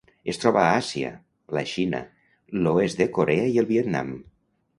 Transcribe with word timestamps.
Es 0.31 0.37
troba 0.43 0.61
a 0.61 0.69
Àsia: 0.77 1.11
la 1.57 1.63
Xina, 1.73 1.99
l'oest 2.65 3.03
de 3.03 3.09
Corea 3.19 3.45
i 3.53 3.63
el 3.65 3.71
Vietnam. 3.75 4.13